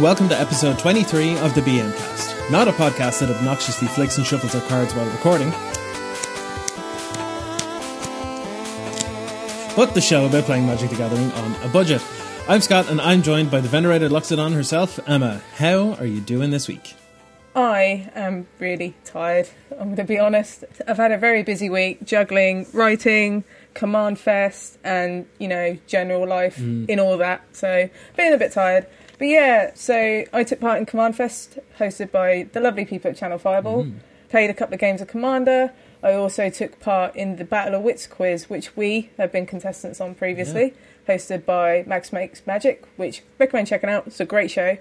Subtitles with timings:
[0.00, 2.50] And welcome to episode 23 of the BM Cast.
[2.50, 5.50] Not a podcast that obnoxiously flicks and shuffles our cards while recording,
[9.76, 12.02] but the show about playing Magic the Gathering on a budget.
[12.48, 15.42] I'm Scott and I'm joined by the venerated Loxodon herself, Emma.
[15.56, 16.94] How are you doing this week?
[17.54, 19.50] I am really tired.
[19.72, 20.64] I'm going to be honest.
[20.88, 23.44] I've had a very busy week juggling writing,
[23.74, 26.88] Command Fest, and you know general life mm.
[26.88, 27.42] in all that.
[27.52, 28.86] So feeling a bit tired.
[29.20, 33.18] But yeah, so I took part in Command Fest, hosted by the lovely people at
[33.18, 33.84] Channel Fireball.
[33.84, 33.98] Mm.
[34.30, 35.74] Played a couple of games of Commander.
[36.02, 40.00] I also took part in the Battle of Wits quiz, which we have been contestants
[40.00, 40.72] on previously,
[41.06, 44.06] hosted by Max Makes Magic, which recommend checking out.
[44.06, 44.78] It's a great show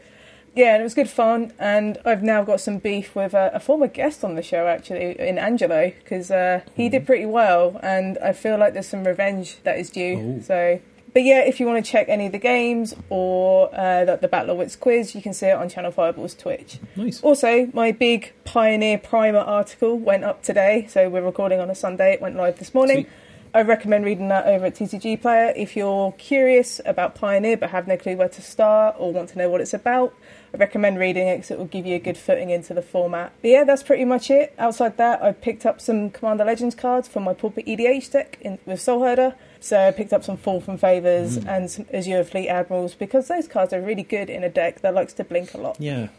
[0.55, 1.53] yeah, and it was good fun.
[1.59, 5.19] And I've now got some beef with a, a former guest on the show, actually,
[5.19, 7.05] in Angelo, because uh, he did mm.
[7.05, 10.39] pretty well, and I feel like there's some revenge that is due.
[10.39, 10.41] Oh.
[10.41, 10.81] So,
[11.13, 14.27] but yeah, if you want to check any of the games or uh, the, the
[14.27, 16.79] Battle of Wits quiz, you can see it on Channel Fireball's Twitch.
[16.95, 17.21] Nice.
[17.21, 22.13] Also, my big Pioneer Primer article went up today, so we're recording on a Sunday.
[22.13, 23.03] It went live this morning.
[23.03, 23.09] Sweet.
[23.51, 27.87] I recommend reading that over at TCG Player if you're curious about Pioneer but have
[27.87, 30.13] no clue where to start or want to know what it's about.
[30.53, 33.33] I recommend reading it because it will give you a good footing into the format.
[33.41, 34.53] But yeah, that's pretty much it.
[34.59, 38.59] Outside that, I picked up some Commander Legends cards for my Pulpit EDH deck in,
[38.67, 39.33] with Soulherder.
[39.59, 41.47] So I picked up some Fall from Favours mm.
[41.47, 44.93] and some Azure Fleet Admirals because those cards are really good in a deck that
[44.93, 45.77] likes to blink a lot.
[45.79, 46.09] Yeah.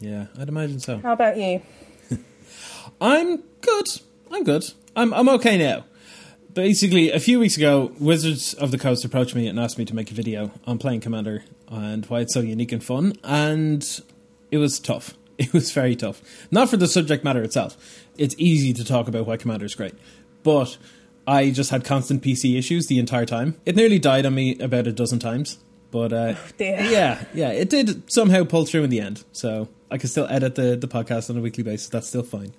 [0.00, 0.98] Yeah, I'd imagine so.
[0.98, 1.62] How about you?
[3.00, 3.86] I'm good.
[4.30, 4.64] I'm good.
[4.96, 5.84] I'm I'm okay now.
[6.52, 9.94] Basically, a few weeks ago, Wizards of the Coast approached me and asked me to
[9.94, 14.00] make a video on playing Commander and why it's so unique and fun, and
[14.50, 15.14] it was tough.
[15.40, 16.20] It was very tough.
[16.50, 18.04] Not for the subject matter itself.
[18.18, 19.94] It's easy to talk about why Commander is great,
[20.42, 20.76] but
[21.26, 23.56] I just had constant PC issues the entire time.
[23.64, 25.58] It nearly died on me about a dozen times,
[25.90, 26.80] but uh, dear.
[26.90, 29.24] yeah, yeah, it did somehow pull through in the end.
[29.32, 31.88] So I can still edit the the podcast on a weekly basis.
[31.88, 32.52] That's still fine.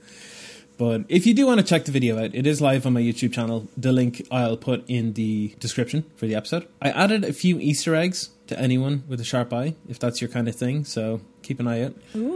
[0.78, 3.02] But if you do want to check the video out, it is live on my
[3.02, 3.68] YouTube channel.
[3.78, 6.68] The link I'll put in the description for the episode.
[6.82, 10.30] I added a few Easter eggs to anyone with a sharp eye, if that's your
[10.32, 10.84] kind of thing.
[10.84, 11.94] So keep an eye out.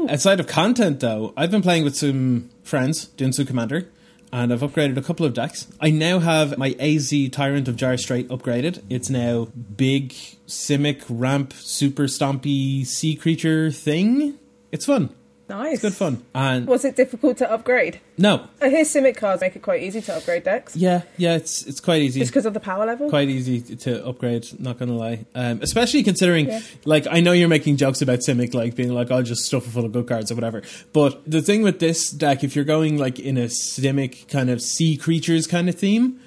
[0.09, 3.89] Outside of content, though, I've been playing with some friends doing some Commander.
[4.31, 5.67] And I've upgraded a couple of decks.
[5.79, 8.83] I now have my Aesi Tyrant of Gyre Strait upgraded.
[8.89, 9.47] It's now
[9.77, 10.09] big,
[10.47, 14.37] Simic, ramp, super stompy sea creature thing.
[14.71, 15.15] It's fun.
[15.47, 15.73] Nice.
[15.73, 16.23] It's good fun.
[16.33, 17.99] And Was it difficult to upgrade?
[18.17, 20.75] no, I hear Simic cards make it quite easy to upgrade decks.
[20.75, 22.19] yeah, yeah, it's it's quite easy.
[22.19, 23.09] Just because of the power level?
[23.09, 24.47] quite easy to upgrade.
[24.59, 26.61] Not gonna lie, um, especially considering, Yeah.
[26.85, 29.69] like, I know you're making jokes about Simic, like being like, "I'll just stuff it
[29.69, 30.63] full of good cards" or whatever.
[30.93, 34.61] But the thing with this deck, if you're going like in a Simic kind of
[34.61, 36.19] sea creatures kind of theme,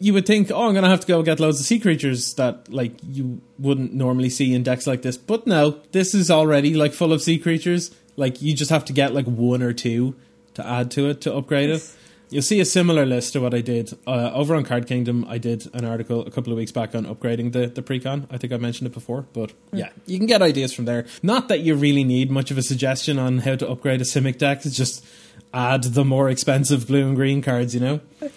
[0.00, 2.72] you would think, "Oh, I'm gonna have to go get loads of sea creatures that
[2.72, 6.92] like you wouldn't normally see in decks like this." But no, this is already like
[6.94, 7.90] full of sea creatures.
[8.16, 10.14] Like you just have to get like one or two
[10.54, 11.96] to add to it to upgrade it.
[12.30, 15.26] You'll see a similar list to what I did uh, over on Card Kingdom.
[15.28, 18.26] I did an article a couple of weeks back on upgrading the the precon.
[18.30, 21.04] I think I mentioned it before, but yeah, you can get ideas from there.
[21.22, 24.38] Not that you really need much of a suggestion on how to upgrade a Simic
[24.38, 24.64] deck.
[24.64, 25.04] It's just
[25.52, 28.00] add the more expensive blue and green cards, you know.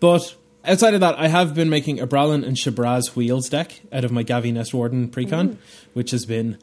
[0.00, 4.02] But outside of that, I have been making a Brallin and Shabraz Wheels deck out
[4.02, 5.58] of my Gavi Nest Warden precon,
[5.92, 6.56] which has been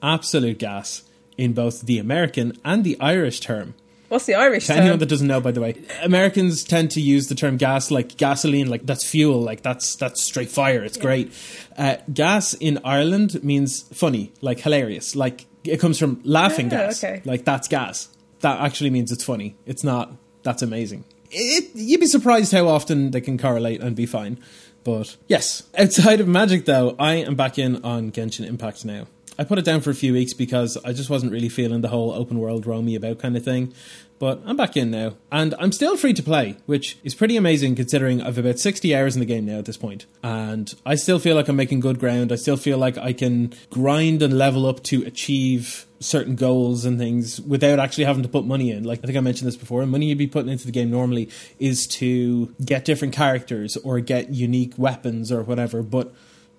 [0.00, 1.02] absolute gas
[1.36, 3.74] in both the American and the Irish term.
[4.08, 7.26] What's the Irish To anyone that doesn't know, by the way, Americans tend to use
[7.28, 10.84] the term gas like gasoline, like that's fuel, like that's that's straight fire.
[10.84, 11.32] It's great.
[11.76, 17.02] Uh, gas in Ireland means funny, like hilarious, like it comes from laughing Ah, gas,
[17.02, 17.22] okay.
[17.24, 18.08] like that's gas.
[18.40, 19.56] That actually means it's funny.
[19.66, 20.12] It's not.
[20.42, 21.04] That's amazing.
[21.30, 24.38] It, you'd be surprised how often they can correlate and be fine.
[24.84, 29.06] But yes, outside of Magic, though, I am back in on Genshin Impact now.
[29.38, 31.88] I put it down for a few weeks because I just wasn't really feeling the
[31.88, 33.72] whole open world roam me about kind of thing.
[34.20, 37.74] But I'm back in now, and I'm still free to play, which is pretty amazing
[37.74, 40.06] considering I've about 60 hours in the game now at this point.
[40.22, 42.30] And I still feel like I'm making good ground.
[42.30, 46.98] I still feel like I can grind and level up to achieve certain goals and
[46.98, 48.84] things without actually having to put money in.
[48.84, 51.28] Like I think I mentioned this before, money you'd be putting into the game normally
[51.58, 56.14] is to get different characters or get unique weapons or whatever, but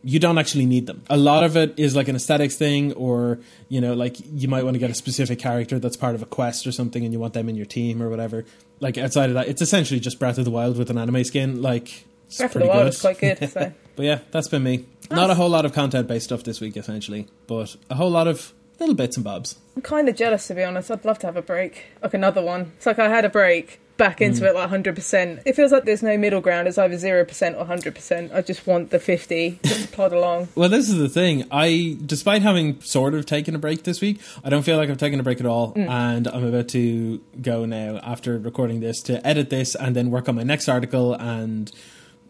[0.06, 1.02] you don't actually need them.
[1.10, 4.64] A lot of it is like an aesthetics thing, or you know, like you might
[4.64, 7.20] want to get a specific character that's part of a quest or something, and you
[7.20, 8.46] want them in your team or whatever.
[8.80, 11.64] Like outside of that, it's essentially just Breath of the Wild with an anime skin.
[11.64, 12.94] Like it's Breath of the Wild good.
[12.94, 13.50] is quite good.
[13.50, 13.74] So.
[13.96, 14.86] But yeah, that's been me.
[15.10, 18.28] Not a whole lot of content based stuff this week, essentially, but a whole lot
[18.28, 19.58] of little bits and bobs.
[19.76, 20.92] I'm kind of jealous, to be honest.
[20.92, 22.74] I'd love to have a break, like another one.
[22.76, 24.50] It's like I had a break, back into Mm.
[24.50, 25.42] it like 100%.
[25.46, 26.68] It feels like there's no middle ground.
[26.68, 28.34] It's either 0% or 100%.
[28.34, 30.50] I just want the 50 just to plod along.
[30.56, 31.46] Well, this is the thing.
[31.50, 34.98] I, despite having sort of taken a break this week, I don't feel like I've
[34.98, 35.74] taken a break at all.
[35.76, 40.28] And I'm about to go now after recording this to edit this and then work
[40.28, 41.14] on my next article.
[41.14, 41.72] And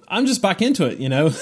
[0.07, 1.29] I'm just back into it, you know?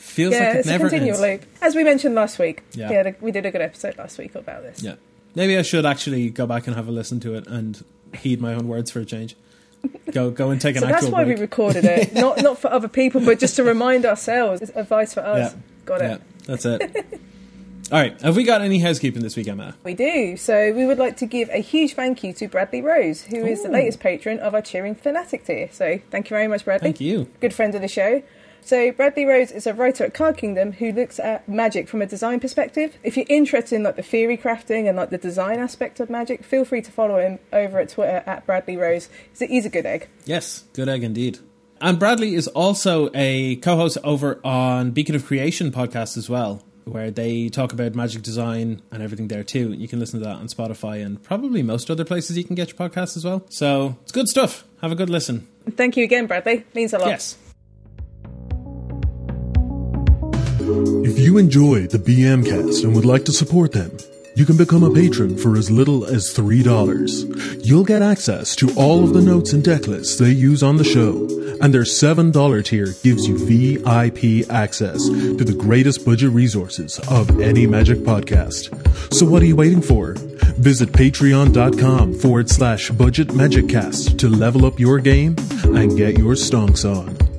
[0.00, 1.44] Feels Yeah, like it it's a never continual ends.
[1.46, 1.56] loop.
[1.62, 2.62] As we mentioned last week.
[2.72, 2.90] Yeah.
[2.90, 4.82] Yeah, we did a good episode last week about this.
[4.82, 4.94] Yeah.
[5.34, 7.82] Maybe I should actually go back and have a listen to it and
[8.14, 9.36] heed my own words for a change.
[10.12, 11.36] Go, go and take an So that's why break.
[11.36, 12.12] we recorded it.
[12.14, 14.60] not not for other people, but just to remind ourselves.
[14.60, 15.52] It's advice for us.
[15.54, 15.60] Yeah.
[15.86, 16.04] Got it.
[16.04, 17.20] yeah, that's it.
[17.92, 18.20] All right.
[18.20, 19.74] Have we got any housekeeping this week, Emma?
[19.82, 20.36] We do.
[20.36, 23.62] So we would like to give a huge thank you to Bradley Rose, who is
[23.64, 25.68] the latest patron of our Cheering Fanatic tier.
[25.72, 26.86] So thank you very much, Bradley.
[26.88, 27.28] Thank you.
[27.40, 28.22] Good friend of the show.
[28.62, 32.06] So Bradley Rose is a writer at Card Kingdom who looks at magic from a
[32.06, 32.98] design perspective.
[33.02, 36.44] If you're interested in like the theory crafting and like the design aspect of magic,
[36.44, 39.08] feel free to follow him over at Twitter at Bradley Rose.
[39.30, 40.08] He's a, he's a good egg.
[40.24, 41.38] Yes, good egg indeed.
[41.80, 47.10] And Bradley is also a co-host over on Beacon of Creation podcast as well, where
[47.10, 49.72] they talk about magic design and everything there too.
[49.72, 52.68] You can listen to that on Spotify and probably most other places you can get
[52.68, 53.46] your podcast as well.
[53.48, 54.64] So it's good stuff.
[54.82, 55.48] Have a good listen.
[55.70, 56.64] Thank you again, Bradley.
[56.74, 57.08] Means a lot.
[57.08, 57.36] Yes.
[60.72, 63.96] If you enjoy the BM cast and would like to support them,
[64.36, 67.66] you can become a patron for as little as $3.
[67.66, 70.84] You'll get access to all of the notes and deck lists they use on the
[70.84, 71.26] show,
[71.60, 77.66] and their $7 tier gives you VIP access to the greatest budget resources of any
[77.66, 78.70] Magic podcast.
[79.12, 80.14] So what are you waiting for?
[80.60, 85.34] Visit patreon.com forward slash budget magiccast to level up your game
[85.64, 87.29] and get your stonks on.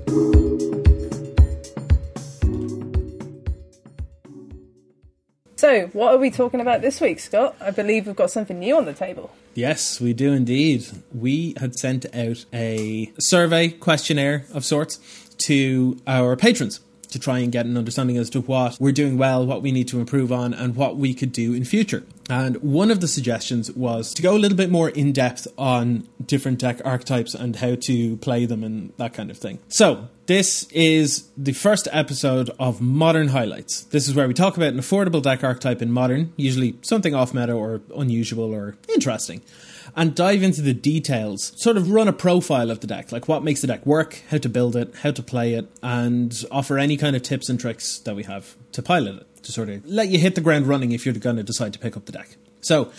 [5.62, 7.56] So, what are we talking about this week, Scott?
[7.62, 9.30] I believe we've got something new on the table.
[9.54, 10.88] Yes, we do indeed.
[11.14, 14.98] We had sent out a survey questionnaire of sorts
[15.46, 16.80] to our patrons
[17.12, 19.88] to try and get an understanding as to what we're doing well, what we need
[19.90, 22.04] to improve on, and what we could do in future.
[22.30, 26.08] And one of the suggestions was to go a little bit more in depth on
[26.26, 29.60] different deck archetypes and how to play them and that kind of thing.
[29.68, 33.82] So, this is the first episode of Modern Highlights.
[33.86, 37.34] This is where we talk about an affordable deck archetype in Modern, usually something off
[37.34, 39.42] meta or unusual or interesting,
[39.96, 43.44] and dive into the details, sort of run a profile of the deck, like what
[43.44, 46.98] makes the deck work, how to build it, how to play it, and offer any
[46.98, 50.10] kind of tips and tricks that we have to pilot it, to sort of let
[50.10, 52.36] you hit the ground running if you're going to decide to pick up the deck.
[52.62, 52.92] So,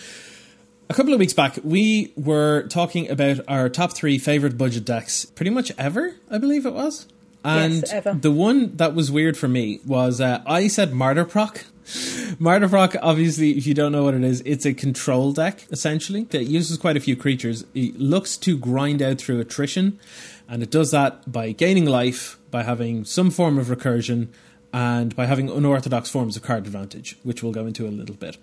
[0.89, 5.25] a couple of weeks back, we were talking about our top three favorite budget decks,
[5.25, 7.07] pretty much ever, I believe it was.
[7.45, 8.13] And Yes, ever.
[8.13, 11.65] the one that was weird for me was uh, I said Martyr Proc.
[12.39, 16.23] Martyr Proc, obviously, if you don't know what it is, it's a control deck, essentially,
[16.25, 17.65] that uses quite a few creatures.
[17.73, 19.99] It looks to grind out through attrition,
[20.47, 24.27] and it does that by gaining life, by having some form of recursion,
[24.71, 28.37] and by having unorthodox forms of card advantage, which we'll go into a little bit.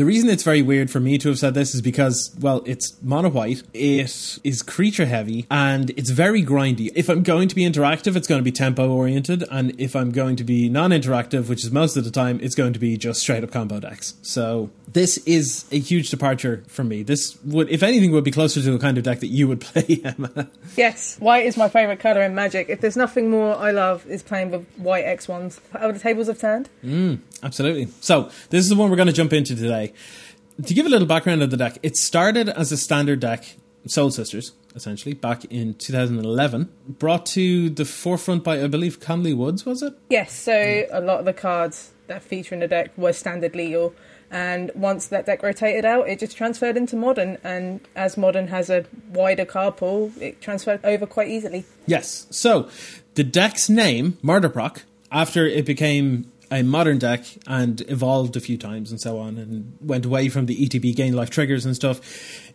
[0.00, 2.96] The reason it's very weird for me to have said this is because, well, it's
[3.02, 6.90] mono white, it is creature heavy, and it's very grindy.
[6.94, 10.10] If I'm going to be interactive, it's going to be tempo oriented, and if I'm
[10.10, 12.96] going to be non interactive, which is most of the time, it's going to be
[12.96, 14.14] just straight up combo decks.
[14.22, 17.02] So this is a huge departure from me.
[17.02, 19.60] This would, if anything, would be closer to the kind of deck that you would
[19.60, 20.48] play, Emma.
[20.76, 22.70] Yes, white is my favourite colour in Magic.
[22.70, 25.60] If there's nothing more I love, is playing with white X ones.
[25.72, 26.68] How the tables have turned.
[26.82, 27.88] Mm, absolutely.
[28.00, 29.89] So, this is the one we're going to jump into today.
[30.64, 33.56] To give a little background of the deck, it started as a standard deck,
[33.86, 36.70] Soul Sisters, essentially, back in 2011.
[36.88, 39.94] Brought to the forefront by, I believe, Conley Woods, was it?
[40.10, 43.94] Yes, so a lot of the cards that feature in the deck were standard legal.
[44.30, 47.38] And once that deck rotated out, it just transferred into modern.
[47.42, 51.64] And as modern has a wider card pool, it transferred over quite easily.
[51.86, 52.26] Yes.
[52.30, 52.68] So,
[53.14, 58.40] the deck's name, Martyr Martyr Proc, after it became a modern deck and evolved a
[58.40, 61.74] few times and so on, and went away from the ETB gain life triggers and
[61.76, 62.00] stuff,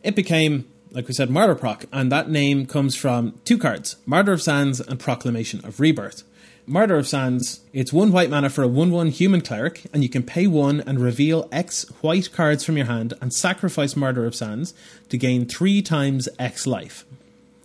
[0.03, 4.33] it became, like we said, Martyr Proc, and that name comes from two cards Martyr
[4.33, 6.23] of Sands and Proclamation of Rebirth.
[6.67, 10.09] Martyr of Sands, it's one white mana for a 1 1 human cleric, and you
[10.09, 14.33] can pay one and reveal X white cards from your hand and sacrifice Martyr of
[14.33, 14.73] Sands
[15.09, 17.05] to gain three times X life.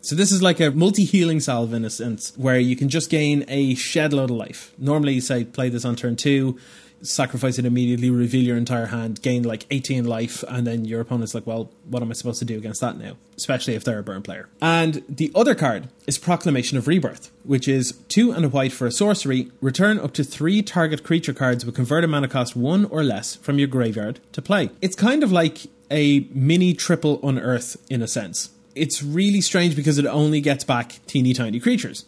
[0.02, 3.45] So this is like a multi-healing salve in a sense, where you can just gain
[3.49, 4.73] a shed load of life.
[4.78, 6.59] Normally, you say, play this on turn two,
[7.02, 11.35] sacrifice it immediately, reveal your entire hand, gain like 18 life, and then your opponent's
[11.35, 13.16] like, well, what am I supposed to do against that now?
[13.37, 14.49] Especially if they're a burn player.
[14.62, 18.87] And the other card is Proclamation of Rebirth, which is two and a white for
[18.87, 23.02] a sorcery, return up to three target creature cards with converted mana cost one or
[23.02, 24.71] less from your graveyard to play.
[24.80, 29.99] It's kind of like a mini triple unearth in a sense it's really strange because
[29.99, 32.05] it only gets back teeny tiny creatures.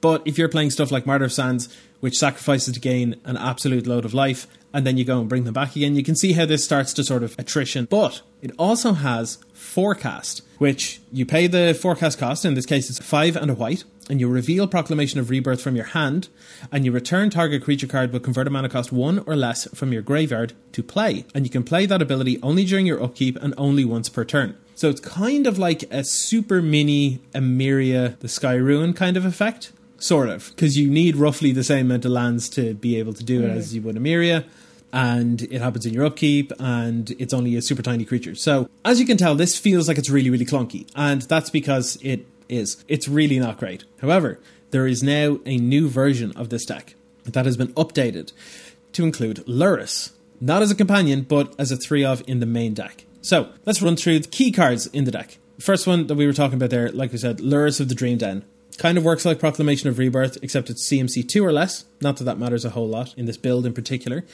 [0.00, 1.68] But if you're playing stuff like Martyr of Sands,
[2.00, 5.44] which sacrifices to gain an absolute load of life, and then you go and bring
[5.44, 7.86] them back again, you can see how this starts to sort of attrition.
[7.86, 13.00] But it also has forecast, which you pay the forecast cost, in this case it's
[13.00, 16.28] five and a white, and you reveal Proclamation of Rebirth from your hand,
[16.70, 19.92] and you return target creature card but convert a mana cost one or less from
[19.92, 21.26] your graveyard to play.
[21.34, 24.56] And you can play that ability only during your upkeep and only once per turn.
[24.78, 29.72] So it's kind of like a super mini Emeria the Sky Ruin kind of effect.
[29.98, 30.52] Sort of.
[30.54, 33.50] Because you need roughly the same amount of lands to be able to do it
[33.50, 33.74] as mm-hmm.
[33.74, 34.44] you would Emeria.
[34.92, 38.36] And it happens in your upkeep, and it's only a super tiny creature.
[38.36, 40.88] So, as you can tell, this feels like it's really, really clunky.
[40.94, 42.84] And that's because it is.
[42.86, 43.82] It's really not great.
[44.00, 44.38] However,
[44.70, 46.94] there is now a new version of this deck
[47.24, 48.32] that has been updated
[48.92, 52.74] to include Lurrus, not as a companion, but as a 3 of in the main
[52.74, 53.06] deck.
[53.28, 55.36] So, let's run through the key cards in the deck.
[55.60, 58.16] First one that we were talking about there, like we said, Lurrus of the Dream
[58.16, 58.42] Den.
[58.78, 61.84] Kind of works like Proclamation of Rebirth, except it's CMC 2 or less.
[62.00, 64.24] Not that that matters a whole lot in this build in particular.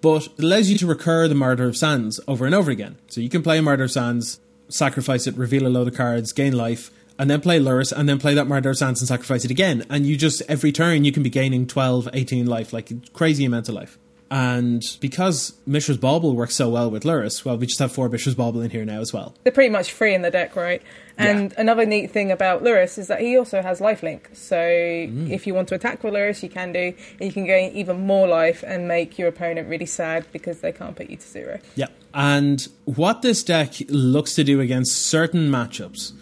[0.00, 2.98] But it allows you to recur the Martyr of Sands over and over again.
[3.08, 4.38] So you can play Martyr of Sands,
[4.68, 8.20] sacrifice it, reveal a load of cards, gain life, and then play Lurrus, and then
[8.20, 9.84] play that Martyr of Sands and sacrifice it again.
[9.90, 13.68] And you just, every turn, you can be gaining 12, 18 life, like crazy amounts
[13.68, 13.98] of life.
[14.30, 18.34] And because Mishra's Bauble works so well with Lurrus, well, we just have four Mishra's
[18.34, 19.34] Bauble in here now as well.
[19.44, 20.82] They're pretty much free in the deck, right?
[21.16, 21.60] And Yeah.
[21.60, 24.22] another neat thing about Lurrus is that he also has lifelink.
[24.34, 25.30] So Mm.
[25.30, 26.92] if you want to attack with Lurrus, you can do.
[27.20, 30.72] And you can gain even more life and make your opponent really sad because they
[30.72, 31.58] can't put you to zero.
[31.76, 31.86] Yeah.
[32.12, 36.12] And what this deck looks to do against certain matchups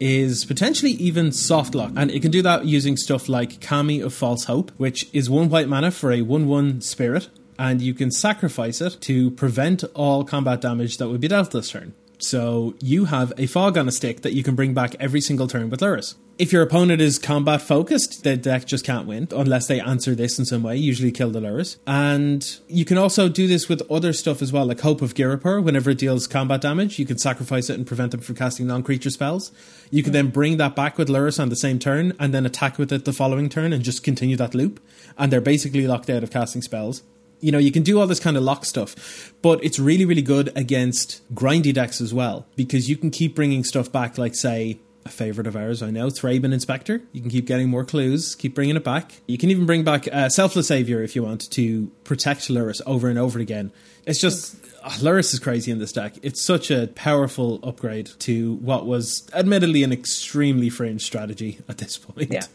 [0.00, 1.92] is potentially even soft lock.
[1.96, 5.48] And it can do that using stuff like Kami of False Hope, which is one
[5.48, 7.28] white mana for a 1 1 spirit.
[7.58, 11.70] And you can sacrifice it to prevent all combat damage that would be dealt this
[11.70, 11.94] turn.
[12.18, 15.46] So you have a fog on a stick that you can bring back every single
[15.46, 16.14] turn with Lurrus.
[16.36, 20.36] If your opponent is combat focused, the deck just can't win unless they answer this
[20.36, 21.76] in some way, usually kill the Lurrus.
[21.86, 25.62] And you can also do this with other stuff as well, like Hope of Ghirapur.
[25.62, 28.82] Whenever it deals combat damage, you can sacrifice it and prevent them from casting non
[28.82, 29.52] creature spells.
[29.90, 32.78] You can then bring that back with Lurrus on the same turn and then attack
[32.78, 34.80] with it the following turn and just continue that loop.
[35.16, 37.02] And they're basically locked out of casting spells
[37.44, 40.22] you know, you can do all this kind of lock stuff, but it's really, really
[40.22, 44.80] good against grindy decks as well because you can keep bringing stuff back, like, say,
[45.04, 47.02] a favorite of ours, I know, Thraben Inspector.
[47.12, 49.20] You can keep getting more clues, keep bringing it back.
[49.26, 53.10] You can even bring back uh, Selfless Savior if you want to protect Lurrus over
[53.10, 53.70] and over again.
[54.06, 54.56] It's just.
[54.82, 56.14] Uh, Lurrus is crazy in this deck.
[56.22, 61.98] It's such a powerful upgrade to what was admittedly an extremely fringe strategy at this
[61.98, 62.32] point.
[62.32, 62.46] Yeah.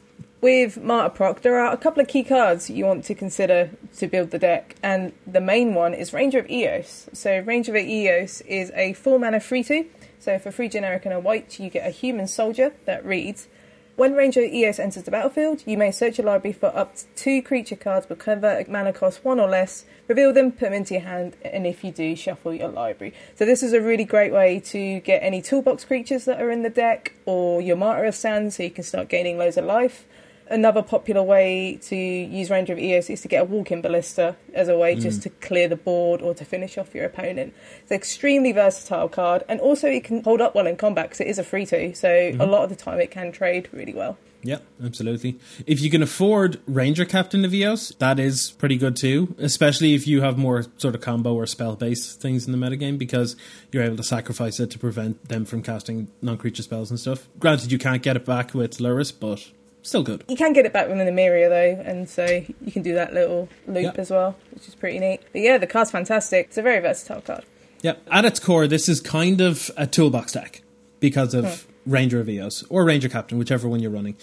[0.41, 4.07] With Martyr Proc, there are a couple of key cards you want to consider to
[4.07, 7.09] build the deck, and the main one is Ranger of Eos.
[7.11, 9.85] So, Ranger of Eos is a 4 mana 3 2.
[10.17, 13.49] So, for 3 generic and a white, you get a human soldier that reads
[13.97, 17.03] When Ranger of Eos enters the battlefield, you may search your library for up to
[17.17, 20.93] two creature cards with convert mana cost 1 or less, reveal them, put them into
[20.93, 23.13] your hand, and if you do, shuffle your library.
[23.35, 26.63] So, this is a really great way to get any toolbox creatures that are in
[26.63, 30.05] the deck, or your Martyr of Sands, so you can start gaining loads of life
[30.49, 34.67] another popular way to use Ranger of Eos is to get a Walking Ballista as
[34.67, 35.23] a way just mm.
[35.23, 37.53] to clear the board or to finish off your opponent.
[37.81, 41.21] It's an extremely versatile card, and also it can hold up well in combat because
[41.21, 41.93] it is a free two.
[41.93, 42.41] So a mm-hmm.
[42.49, 44.17] lot of the time it can trade really well.
[44.41, 45.37] Yeah, absolutely.
[45.67, 50.07] If you can afford Ranger Captain of Eos, that is pretty good too, especially if
[50.07, 53.35] you have more sort of combo or spell based things in the metagame because
[53.71, 57.27] you're able to sacrifice it to prevent them from casting non creature spells and stuff.
[57.37, 59.51] Granted, you can't get it back with Lurrus, but
[59.89, 60.23] still good.
[60.27, 63.13] You can get it back with an Emeria though, and so you can do that
[63.13, 64.01] little loop Yeah.
[64.01, 65.21] as well, which is pretty neat.
[65.33, 66.47] But yeah, the card's fantastic.
[66.47, 67.43] It's a very versatile card.
[67.81, 70.61] Yeah, at its core, this is kind of a toolbox deck
[70.99, 71.91] because of hmm.
[71.91, 74.15] Ranger of Eos or Ranger Captain, whichever one you're running.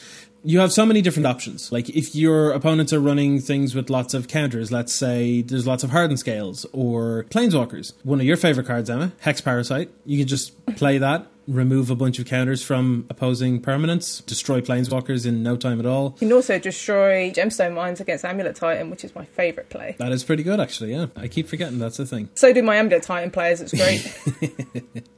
[0.44, 1.73] You have so many different options.
[1.73, 5.82] Like if your opponents are running things with lots of counters, let's say there's lots
[5.82, 7.94] of hardened scales or planeswalkers.
[8.04, 9.90] One of your favorite cards, Emma, Hex Parasite.
[10.04, 15.26] You can just play that, remove a bunch of counters from opposing permanents, destroy planeswalkers
[15.26, 16.16] in no time at all.
[16.20, 19.96] You can also destroy gemstone mines against Amulet Titan, which is my favourite play.
[19.98, 20.92] That is pretty good, actually.
[20.92, 22.30] Yeah, I keep forgetting that's the thing.
[22.34, 23.60] So do my Amulet Titan players.
[23.60, 25.04] It's great.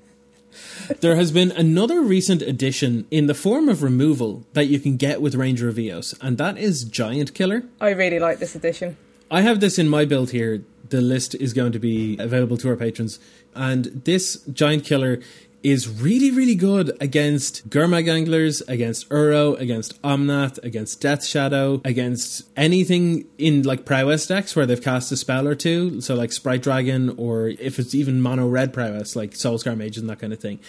[1.00, 5.20] There has been another recent addition in the form of removal that you can get
[5.20, 7.64] with Ranger of Eos, and that is Giant Killer.
[7.80, 8.96] I really like this addition.
[9.30, 10.64] I have this in my build here.
[10.88, 13.18] The list is going to be available to our patrons,
[13.54, 15.20] and this Giant Killer
[15.62, 22.44] is really, really good against Gurmag Anglers, against Uro, against Omnath, against Death Shadow, against
[22.56, 26.00] anything in like prowess decks where they've cast a spell or two.
[26.00, 30.08] So like Sprite Dragon, or if it's even mono red prowess, like Soulscar Mage and
[30.08, 30.60] that kind of thing.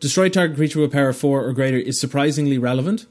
[0.00, 3.06] destroy target creature with a power 4 or greater is surprisingly relevant.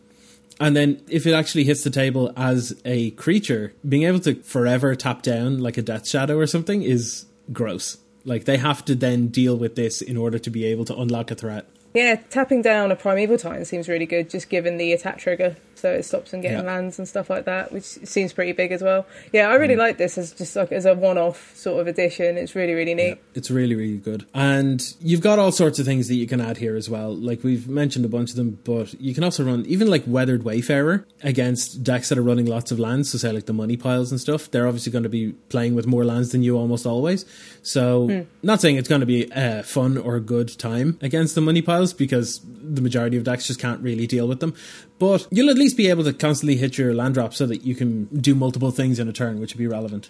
[0.59, 4.93] And then if it actually hits the table as a creature, being able to forever
[4.95, 7.97] tap down like a Death Shadow or something is gross.
[8.25, 11.31] Like they have to then deal with this in order to be able to unlock
[11.31, 11.65] a threat.
[11.93, 15.91] Yeah, tapping down a Primeval Titan seems really good, just given the attack trigger, so
[15.91, 16.63] it stops them getting Yeah.
[16.63, 19.07] lands and stuff like that, which seems pretty big as well.
[19.33, 19.79] Yeah, I really mm.
[19.79, 22.37] like this as just like as a one-off sort of addition.
[22.37, 23.17] It's really really neat.
[23.33, 24.27] It's really, really good.
[24.33, 27.15] And you've got all sorts of things that you can add here as well.
[27.15, 30.43] Like we've mentioned a bunch of them, but you can also run even like Weathered
[30.43, 33.09] Wayfarer against decks that are running lots of lands.
[33.09, 34.51] So say like the money piles and stuff.
[34.51, 37.25] They're obviously going to be playing with more lands than you almost always.
[37.63, 38.21] So hmm.
[38.43, 41.61] not saying it's going to be a fun or a good time against the money
[41.61, 44.53] piles because the majority of decks just can't really deal with them.
[44.97, 47.75] But you'll at least be able to constantly hit your land drop so that you
[47.75, 50.09] can do multiple things in a turn, which would be relevant.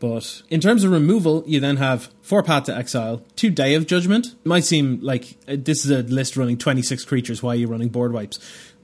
[0.00, 3.86] But in terms of removal, you then have four Path to Exile, two Day of
[3.86, 4.26] Judgment.
[4.26, 7.42] It might seem like uh, this is a list running 26 creatures.
[7.42, 8.38] Why are you running board wipes?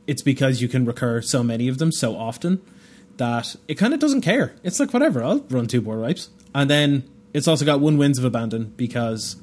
[0.07, 2.62] It's because you can recur so many of them so often
[3.17, 4.55] that it kind of doesn't care.
[4.62, 6.31] It's like, whatever, I'll run two board wipes.
[6.55, 9.37] And then it's also got one Winds of Abandon because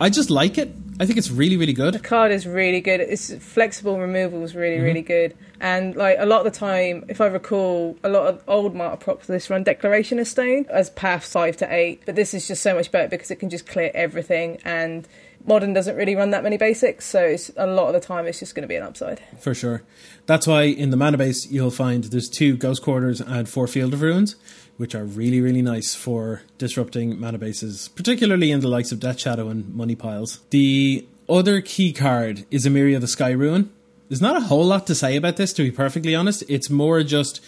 [0.00, 0.70] I just like it.
[1.00, 2.02] I think it's really, really The good.
[2.02, 3.00] card is really good.
[3.00, 4.60] It's flexible removal is Mm-hmm.
[4.60, 8.26] really really good, and like a lot of the time, if I recall, a lot
[8.26, 12.16] of old Martyr Procs this run Declaration of Stone as path five to eight, but
[12.16, 15.06] this is just so much better because it can just clear everything and.
[15.46, 18.40] Modern doesn't really run that many basics, so it's, a lot of the time it's
[18.40, 19.20] just going to be an upside.
[19.38, 19.82] For sure.
[20.26, 23.94] That's why in the mana base you'll find there's two Ghost Quarters and four Field
[23.94, 24.34] of Ruins,
[24.78, 29.20] which are really, really nice for disrupting mana bases, particularly in the likes of Death
[29.20, 30.40] Shadow and Money Piles.
[30.50, 33.70] The other key card is Emeria the Sky Ruin.
[34.08, 36.42] There's not a whole lot to say about this, to be perfectly honest.
[36.48, 37.44] It's more just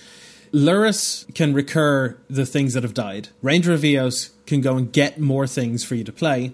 [0.52, 3.28] Lurrus can recur the things that have died.
[3.40, 6.52] Ranger of Eos can go and get more things for you to play,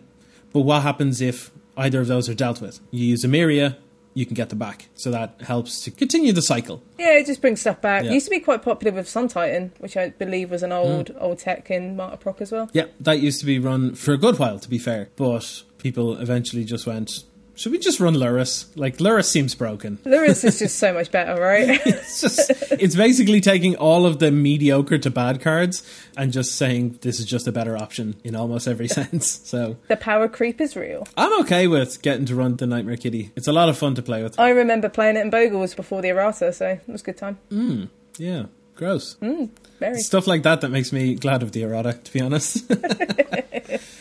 [0.53, 2.81] but what happens if either of those are dealt with?
[2.91, 3.79] You use Emeria,
[4.17, 4.89] you can get them back.
[4.95, 6.83] So that helps to continue the cycle.
[6.99, 8.03] Yeah, it just brings stuff back.
[8.03, 8.11] Yeah.
[8.11, 11.11] It used to be quite popular with Sun Titan, which I believe was an old
[11.11, 11.19] hmm.
[11.21, 12.71] old tech in Martyr Proc as well.
[12.73, 15.11] Yeah, that used to be run for a good while, to be fair.
[15.17, 17.25] But people eventually just went,
[17.57, 18.67] should we just run Lurrus?
[18.77, 19.97] Like, Lurrus seems broken.
[20.05, 21.81] Lurrus is just so much better, right?
[21.87, 25.83] It's just, it's basically taking all of the mediocre to bad cards
[26.17, 29.41] and just saying this is just a better option in almost every sense.
[29.45, 31.07] So the power creep is real.
[31.17, 33.33] I'm okay with getting to run the Nightmare Kitty.
[33.37, 34.39] It's a lot of fun to play with.
[34.39, 37.39] I remember playing it in Bogles before the errata, so it was a good time.
[37.49, 37.85] Hmm,
[38.19, 39.15] yeah, gross.
[39.15, 39.47] Hmm,
[39.81, 39.99] very.
[40.01, 42.71] Stuff like that that makes me glad of the errata, to be honest.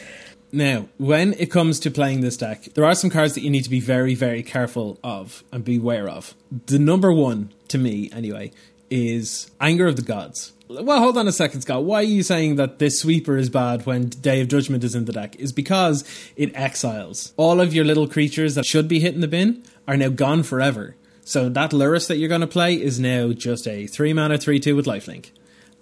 [0.55, 3.63] now, when it comes to playing this deck, there are some cards that you need
[3.63, 6.33] to be very, very careful of and beware of.
[6.67, 8.51] The number one, to me anyway,
[8.89, 10.53] is Anger of the Gods.
[10.67, 11.83] Well, hold on a second, Scott.
[11.83, 15.05] Why are you saying that this sweeper is bad when Day of Judgment is in
[15.05, 15.35] the deck?
[15.35, 16.03] Is because
[16.35, 17.33] it exiles.
[17.37, 20.95] All of your little creatures that should be hitting the bin are now gone forever.
[21.23, 24.59] So that Lurrus that you're going to play is now just a 3 mana 3
[24.59, 25.31] 2 with lifelink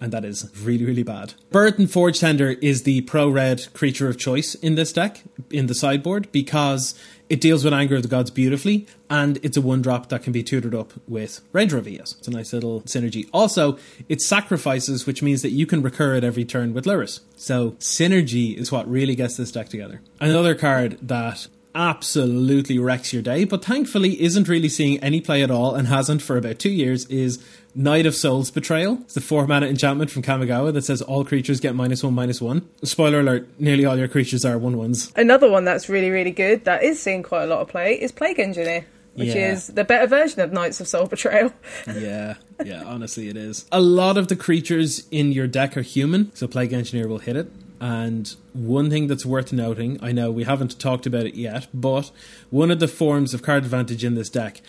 [0.03, 1.33] and that is really, really bad.
[1.49, 5.73] Burrenton Forge Tender is the pro red creature of choice in this deck, in the
[5.73, 6.93] sideboard, because
[7.29, 10.33] it deals with Anger of the Gods beautifully, and it's a one drop that can
[10.33, 12.17] be tutored up with Ranger of Eos.
[12.19, 13.29] It's a nice little synergy.
[13.31, 13.77] Also,
[14.09, 17.21] it sacrifices, which means that you can recur it every turn with Lurrus.
[17.37, 20.01] So, synergy is what really gets this deck together.
[20.19, 25.49] Another card that absolutely wrecks your day, but thankfully isn't really seeing any play at
[25.49, 27.43] all and hasn't for about two years is
[27.75, 28.99] Night of Souls Betrayal.
[29.01, 32.39] It's the four mana enchantment from Kamigawa that says all creatures get minus one, minus
[32.41, 32.67] one.
[32.83, 35.11] Spoiler alert, nearly all your creatures are one ones.
[35.15, 38.11] Another one that's really, really good that is seeing quite a lot of play is
[38.11, 39.53] Plague Engineer, which Yeah.
[39.53, 41.51] is the better version of Nights of Soul Betrayal.
[41.97, 43.65] Yeah, yeah, honestly it is.
[43.71, 47.35] A lot of the creatures in your deck are human, so Plague Engineer will hit
[47.35, 47.51] it.
[47.81, 52.11] And one thing that's worth noting, I know we haven't talked about it yet, but
[52.49, 54.61] one of the forms of card advantage in this deck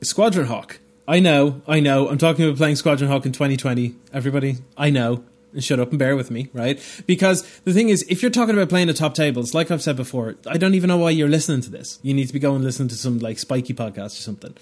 [0.00, 0.80] is Squadron Hawk.
[1.08, 3.94] I know, I know, I'm talking about playing Squadron Hawk in 2020.
[4.12, 5.24] Everybody, I know.
[5.58, 6.78] Shut up and bear with me, right?
[7.06, 9.96] Because the thing is, if you're talking about playing the top tables, like I've said
[9.96, 11.98] before, I don't even know why you're listening to this.
[12.02, 14.54] You need to be going and listening to some like spiky podcast or something.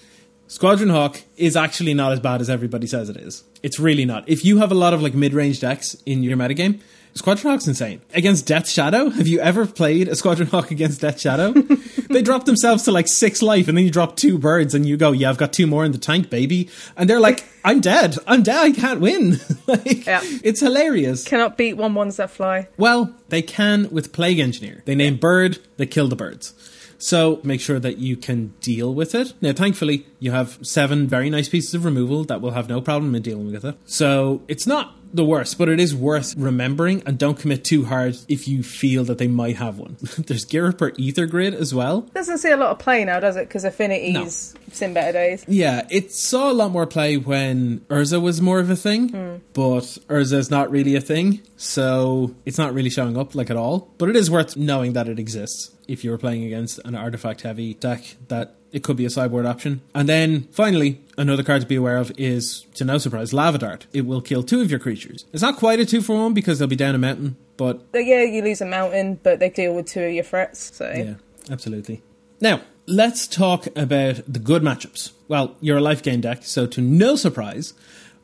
[0.47, 3.43] Squadron Hawk is actually not as bad as everybody says it is.
[3.61, 4.23] It's really not.
[4.29, 6.79] If you have a lot of like mid-range decks in your metagame,
[7.17, 8.01] Squadron Hawk's insane.
[8.13, 11.51] Against Death Shadow, have you ever played a Squadron Hawk against Death Shadow?
[12.09, 14.97] they drop themselves to like six life and then you drop two birds and you
[14.97, 16.69] go, yeah, I've got two more in the tank, baby.
[16.95, 18.15] And they're like, I'm dead.
[18.27, 18.57] I'm dead.
[18.57, 19.39] I can't win.
[19.67, 20.21] like, Yeah.
[20.23, 21.23] it's hilarious.
[21.25, 22.67] Cannot beat one ones that fly.
[22.77, 24.83] Well, they can with Plague Engineer.
[24.85, 26.53] They name bird, they kill the birds.
[26.99, 29.33] So make sure that you can deal with it.
[29.41, 33.13] Now, thankfully, you have seven very nice pieces of removal that will have no problem
[33.15, 33.75] in dealing with it.
[33.85, 38.17] So it's not the worst, but it is worth remembering and don't commit too hard
[38.27, 39.97] if you feel that they might have one.
[40.17, 42.01] There's Ghirapur Aether Grid as well.
[42.01, 43.47] Doesn't see a lot of play now, does it?
[43.47, 45.45] Because Affinity's seen better days.
[45.47, 49.35] Yeah, it saw a lot more play when Urza was more of a thing, hmm.
[49.53, 53.93] but Urza's not really a thing, so it's not really showing up like at all.
[53.97, 57.41] But it is worth knowing that it exists if you were playing against an artifact
[57.41, 59.81] heavy deck that it could be a sideboard option.
[59.95, 63.87] And then finally, another card to be aware of is, to no surprise, Lava Dart.
[63.93, 65.25] It will kill two of your creatures.
[65.33, 68.23] It's not quite a two for one because they'll be down a mountain, but yeah,
[68.23, 70.75] you lose a mountain, but they deal with two of your threats.
[70.75, 71.15] So yeah,
[71.51, 72.01] absolutely.
[72.39, 75.11] Now, let's talk about the good matchups.
[75.27, 77.73] Well, you're a life gain deck, so to no surprise,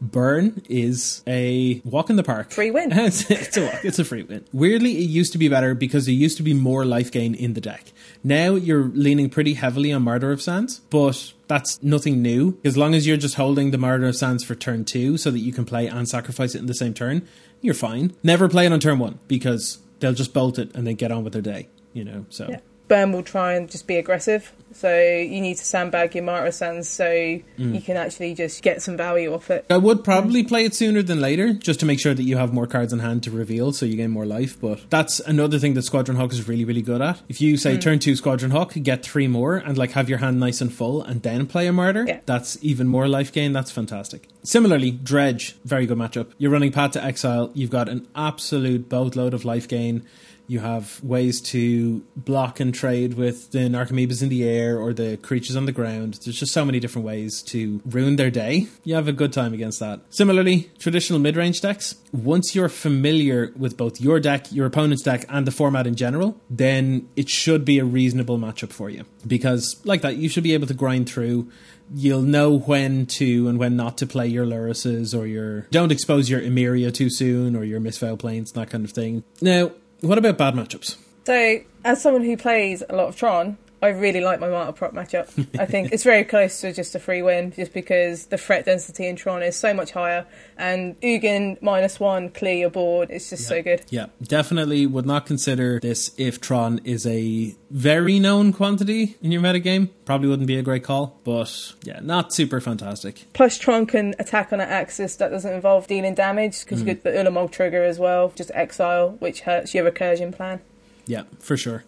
[0.04, 2.52] Burn is a walk in the park.
[2.52, 2.92] Free win.
[2.96, 3.86] it's, it's a walk.
[3.86, 4.46] It's a free win.
[4.52, 7.54] Weirdly, it used to be better because there used to be more life gain in
[7.54, 7.94] the deck.
[8.24, 12.60] Now you're leaning pretty heavily on Martyr of Sands, but that's nothing new.
[12.66, 15.40] As long as you're just holding the Martyr of Sands for turn two so that
[15.40, 17.26] you can play and sacrifice it in the same turn,
[17.62, 18.14] you're fine.
[18.24, 21.24] Never play it on turn one because they'll just bolt it and then get on
[21.24, 22.48] with their day, you know, so.
[22.50, 22.60] Yeah.
[22.88, 24.52] Burn will try and just be aggressive.
[24.74, 27.76] So you need to sandbag your Martyr Sands so Mm.
[27.76, 29.66] you can actually just get some value off it.
[29.70, 32.52] I would probably play it sooner than later, just to make sure that you have
[32.54, 34.60] more cards in hand to reveal, so you gain more life.
[34.60, 37.22] But that's another thing that Squadron Hawk is really, really good at.
[37.30, 40.40] If you say turn two Squadron Hawk, get three more, and like have your hand
[40.40, 42.20] nice and full, and then play a Martyr, Yeah.
[42.26, 43.54] that's even more life gain.
[43.54, 44.28] That's fantastic.
[44.44, 46.28] Similarly, Dredge, very good matchup.
[46.40, 47.52] You're running Path to Exile.
[47.54, 50.02] You've got an absolute boatload of life gain.
[50.48, 55.18] You have ways to block and trade with the Narcomoebas in the air or the
[55.18, 56.20] creatures on the ground.
[56.24, 58.68] There's just so many different ways to ruin their day.
[58.84, 60.02] You have a good time against that.
[60.10, 65.26] Similarly, traditional mid range decks, once you're familiar with both your deck, your opponent's deck,
[65.30, 69.06] and the format in general, then it should be a reasonable matchup for you.
[69.26, 71.50] Because, like that, you should be able to grind through
[71.94, 76.30] you'll know when to and when not to play your Lurruses or your don't expose
[76.30, 79.24] your Emeria too soon or your Mistveil Plains, that kind of thing.
[79.42, 79.72] Now,
[80.04, 80.98] what about bad matchups?
[81.26, 84.94] So, as someone who plays a lot of Tron, I really like my Martyr Proc
[84.94, 85.28] matchup.
[85.60, 89.08] I think it's very close to just a free win, just because the threat density
[89.08, 90.26] in Tron is so much higher,
[90.58, 93.10] and Ugin minus one clear your board.
[93.12, 93.84] It's just so good.
[93.90, 99.42] Yeah, definitely would not consider this if Tron is a very known quantity in your
[99.42, 99.90] metagame.
[100.06, 103.26] Probably wouldn't be a great call, but yeah, not super fantastic.
[103.34, 106.88] Plus, Tron can attack on an axis that doesn't involve dealing damage because you mm.
[106.88, 110.62] get the Ulamog trigger as well, just exile, which hurts your recursion plan.
[111.06, 111.84] Yeah, for sure.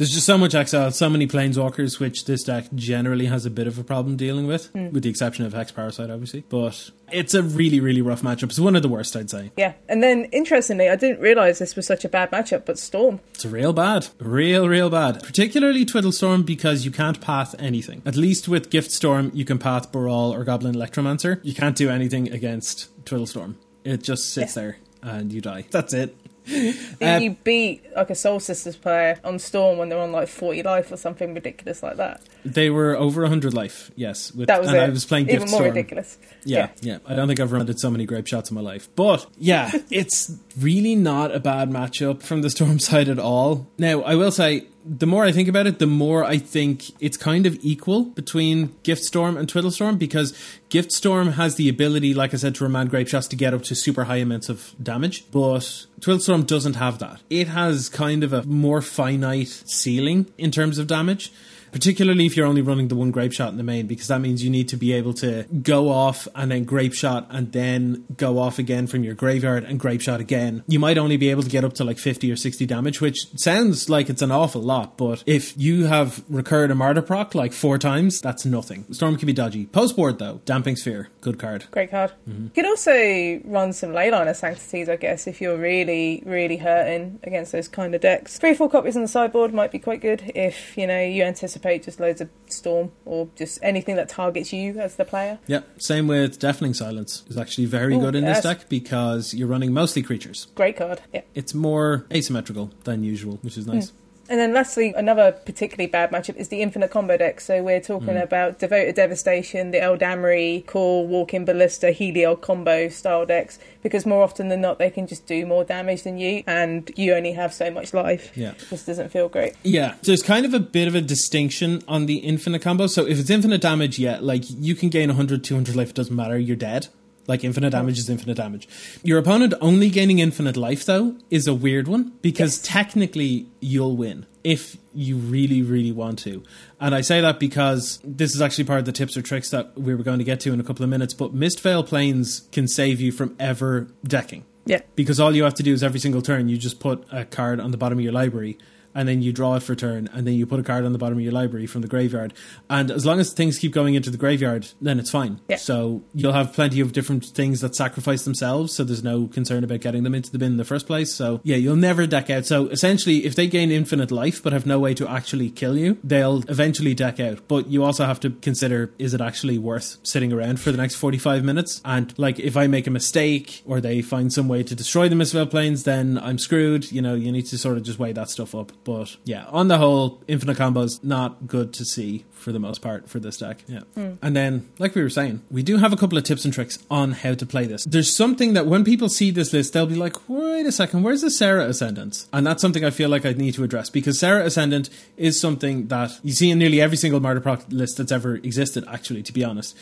[0.00, 3.50] There's just so much exile, uh, so many planeswalkers, which this deck generally has a
[3.50, 4.88] bit of a problem dealing with, hmm.
[4.92, 6.42] with the exception of Hex Parasite, obviously.
[6.48, 8.44] But it's a really, really rough matchup.
[8.44, 9.52] It's one of the worst, I'd say.
[9.58, 13.20] Yeah, and then interestingly, I didn't realize this was such a bad matchup, but Storm.
[13.34, 14.08] It's real bad.
[14.18, 15.22] Real, real bad.
[15.22, 18.00] Particularly Twiddlestorm because you can't path anything.
[18.06, 21.40] At least with Gift Storm, you can path Baral or Goblin Electromancer.
[21.42, 23.56] You can't do anything against Twiddlestorm.
[23.84, 24.62] It just sits Yeah.
[24.62, 25.66] there and you die.
[25.70, 26.16] That's it.
[26.50, 30.28] Did Uh, you beat like a Soul Sisters player on Storm when they're on like
[30.28, 32.20] 40 life or something ridiculous like that?
[32.44, 34.32] They were over 100 life, yes.
[34.32, 34.80] With, That was and it.
[34.82, 35.74] I was playing Even Gift more Storm.
[35.74, 36.18] ridiculous.
[36.44, 36.98] Yeah, yeah.
[37.06, 38.88] I don't think I've landed so many grape shots in my life.
[38.96, 43.66] But yeah, it's really not a bad matchup from the Storm side at all.
[43.78, 47.16] Now, I will say, the more I think about it, the more I think it's
[47.16, 50.36] kind of equal between Gift Storm and Twiddlestorm because
[50.68, 53.62] Gift Storm has the ability, like I said, to remand grape shots to get up
[53.64, 57.20] to super high amounts of damage, but Twiddlestorm doesn't have that.
[57.28, 61.32] It has kind of a more finite ceiling in terms of damage
[61.72, 64.42] particularly if you're only running the one grape shot in the main, because that means
[64.42, 68.38] you need to be able to go off and then grape shot and then go
[68.38, 70.62] off again from your graveyard and grape shot again.
[70.66, 73.26] You might only be able to get up to like 50 or 60 damage, which
[73.36, 77.52] sounds like it's an awful lot, but if you have recurred a martyr proc like
[77.52, 78.84] four times, that's nothing.
[78.92, 79.66] Storm can be dodgy.
[79.66, 81.64] Post board though, Damping Sphere, good card.
[81.70, 82.12] Great card.
[82.28, 82.44] Mm-hmm.
[82.44, 87.20] You could also run some Leyline of Sanctities, I guess, if you're really, really hurting
[87.22, 88.38] against those kind of decks.
[88.38, 91.22] Three or four copies on the sideboard might be quite good if, you know, you
[91.22, 95.38] anticipate just loads of Storm or just anything that targets you as the player.
[95.46, 97.24] Yep, same with Deafening Silence.
[97.28, 100.48] is actually very Ooh, good in this deck because you're running mostly creatures.
[100.54, 101.00] Great card.
[101.12, 101.22] Yeah.
[101.34, 103.90] It's more asymmetrical than usual, which is nice.
[103.90, 103.96] Hmm.
[104.30, 107.40] And then lastly, another particularly bad matchup is the Infinite Combo deck.
[107.40, 108.18] So we're talking hmm.
[108.18, 114.46] about Devoted Devastation, the Eldamri, Core, Walking Ballista, Heliod combo style decks, because more often
[114.46, 117.72] than not they can just do more damage than you, and you only have so
[117.72, 118.30] much life.
[118.36, 118.54] Yeah.
[118.68, 119.54] just doesn't feel great.
[119.64, 122.86] Yeah, So it's kind of a bit of a distinction on the infinite combo.
[122.86, 126.14] So if it's infinite damage, yeah, like you can gain 100, 200 life, it doesn't
[126.14, 126.86] matter, you're dead.
[127.30, 128.68] Like infinite damage is infinite damage.
[129.04, 132.62] Your opponent only gaining infinite life though is a weird one because Yes.
[132.76, 136.42] technically you'll win if you really really want to.
[136.80, 139.78] And I say that because this is actually part of the tips or tricks that
[139.78, 142.66] we were going to get to in a couple of minutes, but Mistveil Plains can
[142.66, 144.80] save you from ever decking Yeah.
[144.96, 147.60] because all you have to do is every single turn you just put a card
[147.60, 148.58] on the bottom of your library
[148.94, 150.98] and then you draw it for turn and then you put a card on the
[150.98, 152.32] bottom of your library from the graveyard.
[152.68, 155.40] And as long as things keep going into the graveyard then it's fine.
[155.48, 155.56] Yeah.
[155.56, 159.80] so you'll have plenty of different things that sacrifice themselves so there's no concern about
[159.80, 161.14] getting them into the bin in the first place.
[161.14, 162.46] So yeah you'll never deck out.
[162.46, 165.98] So essentially if they gain infinite life but have no way to actually kill you
[166.02, 167.46] they'll eventually deck out.
[167.48, 170.96] But you also have to consider is it actually worth sitting around for the next
[170.96, 171.80] 45 minutes?
[171.84, 175.16] And like if i make a mistake or they find some way to destroy the
[175.16, 176.90] Mistveil Plains then i'm screwed.
[176.90, 179.68] You know you need to sort of just weigh that stuff up but yeah on
[179.68, 183.62] the whole infinite combos not good to see for the most part for this deck.
[183.68, 183.80] Yeah.
[183.94, 184.12] Hmm.
[184.22, 186.78] And then like we were saying we do have a couple of tips and tricks
[186.90, 187.84] on how to play this.
[187.84, 191.20] There's something that when people see this list they'll be like wait a second where's
[191.20, 192.26] the Serra Ascendant?
[192.32, 195.88] And that's something i feel like i need to address because Serra Ascendant is something
[195.88, 199.32] that you see in nearly every single Martyr Proc list that's ever existed actually to
[199.32, 199.76] be honest.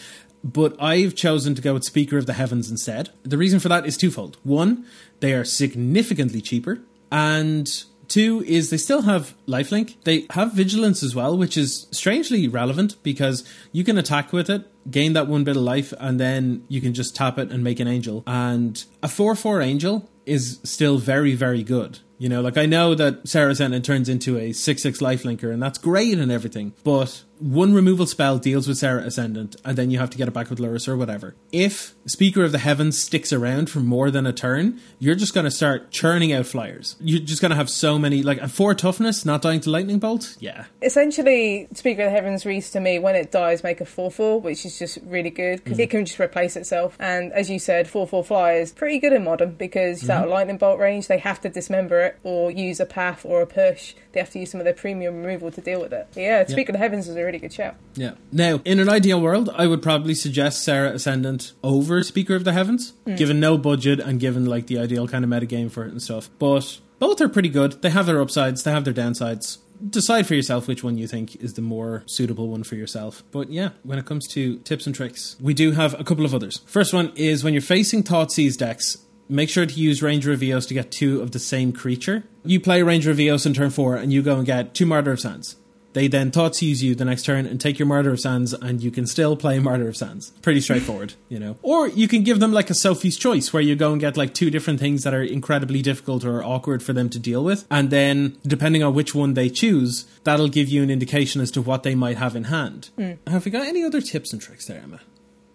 [0.44, 3.10] But I've chosen to go with Speaker of the Heavens instead.
[3.24, 4.36] The reason for that is twofold.
[4.44, 4.86] One,
[5.18, 6.78] they are significantly cheaper,
[7.10, 7.66] and
[8.08, 9.96] two is they still have lifelink.
[10.04, 14.66] They have vigilance as well, which is strangely relevant because you can attack with it,
[14.90, 17.80] gain that one bit of life, and then you can just tap it and make
[17.80, 18.24] an angel.
[18.26, 22.00] And a 4 4 angel is still very, very good.
[22.18, 25.62] You know, like I know that Serra Ascendant turns into a 6 6 lifelinker, and
[25.62, 29.98] that's great and everything, but one removal spell deals with Serra Ascendant, and then you
[29.98, 31.34] have to get it back with Larissa or whatever.
[31.52, 35.44] If Speaker of the Heavens sticks around for more than a turn, you're just going
[35.44, 36.96] to start churning out flyers.
[37.00, 39.98] You're just going to have so many, like a 4 toughness, not dying to lightning
[39.98, 40.36] bolt?
[40.40, 40.66] Yeah.
[40.82, 44.40] Essentially, Speaker of the Heavens reads to me when it dies, make a 4 4,
[44.40, 45.98] which is just really good because it mm-hmm.
[45.98, 46.96] can just replace itself.
[46.98, 50.30] And as you said, 4 4 flyers, pretty good in modern because it's out of
[50.30, 51.08] lightning bolt range.
[51.08, 53.94] They have to dismember it or use a path or a push.
[54.12, 56.08] They have to use some of their premium removal to deal with it.
[56.16, 57.76] Yeah, Speaker of the Heavens is a really good shout.
[57.94, 58.12] Yeah.
[58.32, 62.52] Now, in an ideal world, I would probably suggest Serra Ascendant over Speaker of the
[62.52, 63.16] Heavens, hmm.
[63.16, 66.30] given no budget and given like the ideal kind of metagame for it and stuff.
[66.38, 67.82] But both are pretty good.
[67.82, 69.58] They have their upsides, they have their downsides.
[69.88, 73.22] Decide for yourself which one you think is the more suitable one for yourself.
[73.30, 76.34] But yeah, when it comes to tips and tricks, we do have a couple of
[76.34, 76.62] others.
[76.66, 80.66] First one is when you're facing Thoughtseize decks, make sure to use Ranger of Eos
[80.66, 82.24] to get two of the same creature.
[82.44, 85.12] You play Ranger of Eos in turn four, and you go and get two Martyr
[85.12, 85.54] of Sands.
[85.92, 88.90] They then Thoughtseize you the next turn and take your Martyr of Sands, and you
[88.90, 90.30] can still play Martyr of Sands.
[90.42, 91.56] Pretty straightforward, you know.
[91.62, 94.34] Or you can give them like a Sophie's Choice, where you go and get like
[94.34, 97.90] two different things that are incredibly difficult or awkward for them to deal with, and
[97.90, 101.82] then depending on which one they choose, that'll give you an indication as to what
[101.82, 102.90] they might have in hand.
[102.96, 103.12] Hmm.
[103.26, 105.00] Have we got any other tips and tricks there, Emma?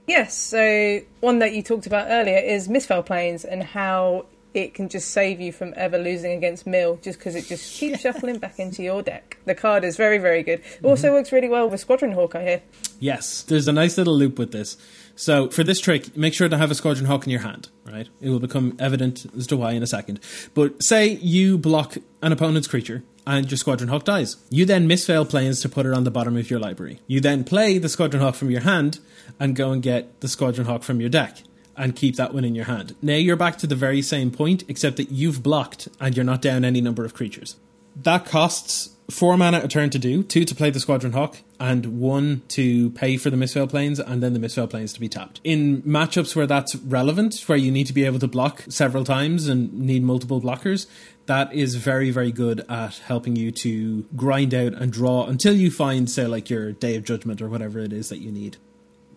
[0.07, 4.89] Yes, so one that you talked about earlier is Misfell Planes and how it can
[4.89, 8.59] just save you from ever losing against Mill just because it just keeps shuffling back
[8.59, 9.37] into your deck.
[9.45, 10.59] The card is very, very good.
[10.59, 11.15] It also mm-hmm.
[11.15, 12.61] works really well with Squadron Hawk, I hear.
[12.99, 14.77] Yes, there's a nice little loop with this.
[15.15, 18.07] So for this trick, make sure to have a Squadron Hawk in your hand, right?
[18.21, 20.19] It will become evident as to why in a second.
[20.53, 24.37] But say you block an opponent's creature and your Squadron Hawk dies.
[24.49, 26.99] You then Mistveil Plains to put it on the bottom of your library.
[27.07, 28.99] You then play the Squadron Hawk from your hand
[29.39, 31.43] and go and get the Squadron Hawk from your deck
[31.75, 32.95] and keep that one in your hand.
[33.01, 36.41] Now you're back to the very same point, except that you've blocked and you're not
[36.41, 37.55] down any number of creatures.
[37.95, 41.99] That costs four mana a turn to do, two to play the Squadron Hawk, and
[41.99, 45.39] one to pay for the Mistveil Plains, and then the Mistveil Plains to be tapped.
[45.43, 49.47] In matchups where that's relevant, where you need to be able to block several times
[49.47, 50.87] and need multiple blockers,
[51.25, 55.71] that is very, very good at helping you to grind out and draw until you
[55.71, 58.57] find, say, like your Day of Judgment or whatever it is that you need.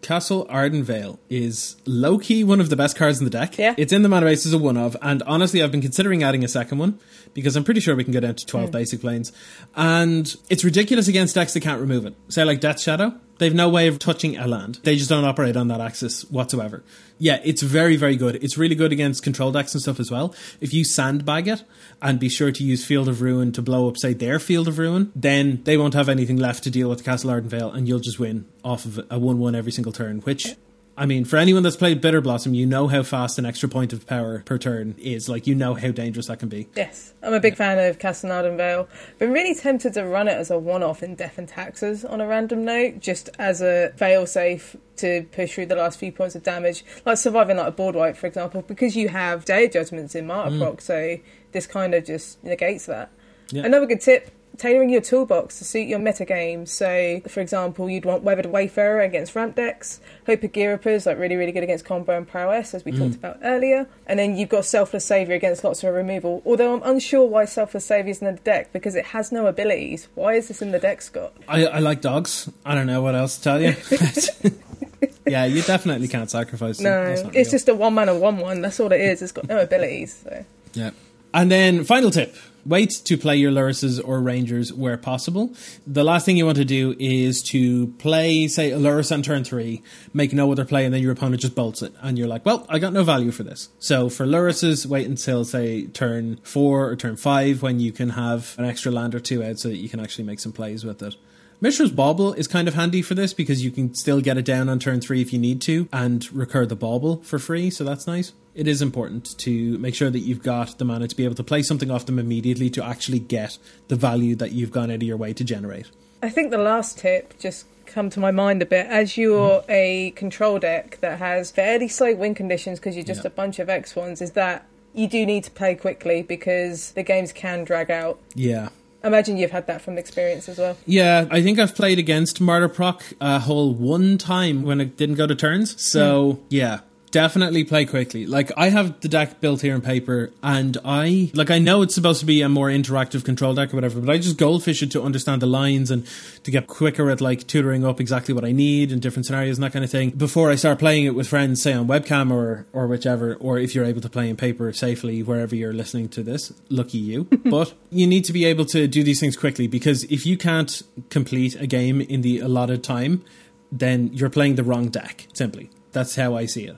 [0.07, 3.59] Castle Ardenvale is low key one of the best cards in the deck.
[3.59, 3.75] Yeah.
[3.77, 6.45] It's in the mana base as a one of, and honestly, I've been considering adding
[6.45, 7.01] a second one
[7.35, 8.71] because I'm pretty sure we can go down to 12 hmm.
[8.71, 9.33] basic plains.
[9.75, 12.14] And it's ridiculous against decks that can't remove it.
[12.29, 14.81] Say, like Death Shadow, they've no way of touching a land.
[14.83, 16.83] They just don't operate on that axis whatsoever.
[17.18, 18.42] Yeah, it's very, very good.
[18.42, 20.35] It's really good against control decks and stuff as well.
[20.61, 21.64] If you sandbag it
[22.03, 24.79] and be sure to use Field of Ruin to blow up, say, their Field of
[24.79, 28.18] Ruin, then they won't have anything left to deal with Castle Ardenvale and you'll just
[28.18, 30.57] win off of a 1 1 every single turn, which.
[30.99, 33.93] I mean, for anyone that's played Bitter Blossom, you know how fast an extra point
[33.93, 35.29] of power per turn is.
[35.29, 36.69] Like, you know how dangerous that can be.
[36.75, 38.89] Yes, I'm a big fan of Castle Ardenvale.
[39.19, 42.27] Been really tempted to run it as a one-off in Death and Taxes on a
[42.27, 46.83] random note, just as a fail-safe to push through the last few points of damage,
[47.05, 50.57] like surviving like a board wipe, for example, because you have Day Judgments in Martyr
[50.57, 50.81] Proc, mm.
[50.81, 51.19] so
[51.53, 53.11] this kind of just negates that.
[53.51, 53.65] Yeah.
[53.65, 54.31] Another good tip.
[54.59, 56.66] Tailoring your toolbox to suit your metagame.
[56.66, 61.37] So, for example, you'd want Weathered Wayfarer against ramp decks, Hope of Ghirapur's, like really,
[61.37, 62.99] really good against combo and prowess, as we Mm.
[62.99, 63.87] talked about earlier.
[64.07, 66.42] And then you've got Selfless Savior against lots of removal.
[66.47, 70.09] Although I'm unsure why Selfless Savior is in the deck because it has no abilities.
[70.14, 71.33] Why is this in the deck, Scott?
[71.49, 72.49] I, I like dogs.
[72.64, 73.75] I don't know what else to tell you.
[75.27, 76.81] yeah, you definitely can't sacrifice.
[76.81, 77.45] No, it's real.
[77.51, 78.61] just a one man mana one one.
[78.62, 79.23] That's all it is.
[79.23, 80.23] It's got no abilities.
[80.25, 80.45] So.
[80.75, 80.90] Yeah.
[81.35, 82.35] And then final tip.
[82.67, 85.55] Wait to play your Lurruses or Rangers where possible.
[85.87, 89.45] The last thing you want to do is to play, say, a Lurrus on turn
[89.45, 91.93] three, make no other play, and then your opponent just bolts it.
[92.03, 93.69] And you're like, well, I got no value for this.
[93.79, 98.57] So for Lurruses, wait until, say, turn four or turn five when you can have
[98.59, 101.03] an extra land or two out so that you can actually make some plays with
[101.03, 101.15] it.
[101.61, 104.69] Mishra's Bauble is kind of handy for this because you can still get it down
[104.69, 108.07] on turn three if you need to and recur the Bauble for free, so that's
[108.07, 108.33] nice.
[108.55, 111.45] It is important to make sure that you've got the mana to be able to
[111.45, 115.03] play something off them immediately to actually get the value that you've gone out of
[115.03, 115.90] your way to generate.
[116.23, 119.71] I think the last tip just come to my mind a bit as you're mm-hmm.
[119.71, 123.29] a control deck that has fairly slow win conditions because you're just Yeah.
[123.29, 124.21] a bunch of X ones.
[124.21, 128.19] Is that you do need to play quickly because the games can drag out.
[128.35, 128.71] Yeah.
[129.07, 130.77] Imagine you've had that from experience as well.
[130.85, 134.97] Yeah, I think I've played against Martyr Proc uh, a whole one time when it
[134.97, 135.81] didn't go to turns.
[135.81, 136.47] So, hmm.
[136.51, 138.27] yeah, definitely play quickly.
[138.27, 141.95] Like, I have the deck built here in paper, and I, like, I know it's
[141.95, 144.90] supposed to be a more interactive control deck or whatever, but I just goldfish it
[144.92, 146.07] to understand the lines and
[146.45, 149.64] to get quicker at, like, tutoring up exactly what I need in different scenarios and
[149.64, 152.66] that kind of thing before I start playing it with friends, say on webcam or,
[152.73, 156.23] or whichever, or if you're able to play in paper safely wherever you're listening to
[156.23, 156.53] this.
[156.69, 157.25] Lucky you.
[157.45, 160.83] but you need to be able to do these things quickly because if you can't
[161.11, 163.25] complete a game in the allotted time,
[163.73, 165.71] then you're playing the wrong deck, simply.
[165.92, 166.77] That's how I see it.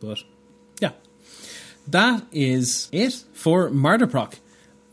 [0.00, 0.18] But
[0.80, 0.92] yeah,
[1.86, 4.36] that is it for Martyr Proc.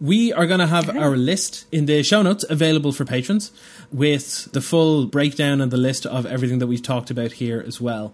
[0.02, 3.52] We are going to have our list in the show notes available for patrons
[3.92, 7.80] with the full breakdown and the list of everything that we've talked about here as
[7.80, 8.14] well.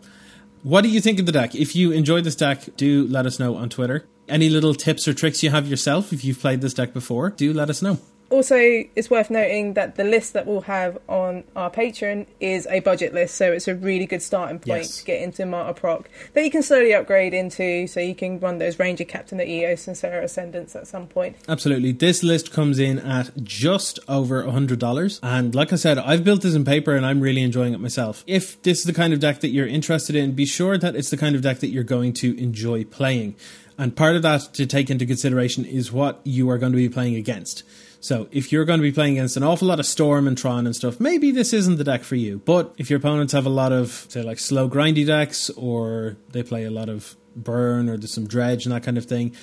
[0.63, 1.55] What do you think of the deck?
[1.55, 4.05] If you enjoyed this deck, do let us know on Twitter.
[4.29, 7.51] Any little tips or tricks you have yourself if you've played this deck before, do
[7.51, 7.97] let us know.
[8.31, 8.55] Also,
[8.95, 13.13] it's worth noting that the list that we'll have on our Patreon is a budget
[13.13, 14.97] list, so it's a really good starting point Yes.
[14.99, 18.57] to get into Martyr Proc that you can slowly upgrade into, so you can run
[18.57, 21.35] those Ranger Captain of Eos and Serra Ascendants at some point.
[21.49, 21.91] Absolutely.
[21.91, 25.19] This list comes in at just over $100.
[25.21, 28.23] And like I said, I've built this in paper and I'm really enjoying it myself.
[28.27, 31.09] If this is the kind of deck that you're interested in, be sure that it's
[31.09, 33.35] the kind of deck that you're going to enjoy playing.
[33.77, 36.87] And part of that to take into consideration is what you are going to be
[36.87, 37.63] playing against.
[38.03, 40.65] So if you're going to be playing against an awful lot of Storm and Tron
[40.65, 42.41] and stuff, maybe this isn't the deck for you.
[42.43, 46.41] But if your opponents have a lot of, say, like slow grindy decks, or they
[46.41, 49.35] play a lot of burn, or there's some dredge and that kind of thing,